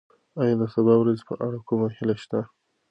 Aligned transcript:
ایا 0.39 0.55
د 0.61 0.63
سبا 0.73 0.93
ورځې 0.97 1.23
په 1.29 1.33
اړه 1.45 1.59
کومه 1.67 1.87
هیله 1.97 2.15
شته؟ 2.23 2.39